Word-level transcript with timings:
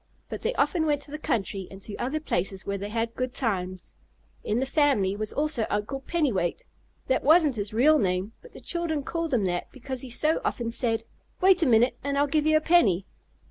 But 0.29 0.41
they 0.41 0.55
often 0.55 0.87
went 0.87 1.03
to 1.03 1.11
the 1.11 1.19
country 1.19 1.67
and 1.69 1.79
to 1.83 1.95
other 1.97 2.19
places 2.19 2.65
where 2.65 2.79
they 2.79 2.89
had 2.89 3.13
good 3.13 3.35
times. 3.35 3.93
In 4.43 4.59
the 4.59 4.65
family 4.65 5.15
was 5.15 5.31
also 5.31 5.67
Uncle 5.69 5.99
Pennywait. 5.99 6.63
That 7.05 7.23
wasn't 7.23 7.55
his 7.57 7.71
real 7.71 7.99
name, 7.99 8.33
but 8.41 8.53
the 8.53 8.61
children 8.61 9.03
called 9.03 9.31
him 9.31 9.43
that 9.45 9.71
because 9.71 10.01
he 10.01 10.09
so 10.09 10.41
often 10.43 10.71
said: 10.71 11.03
"Wait 11.39 11.61
a 11.61 11.67
minute 11.67 11.99
and 12.03 12.17
I'll 12.17 12.25
give 12.25 12.47
you 12.47 12.57
a 12.57 12.61
penny." 12.61 13.05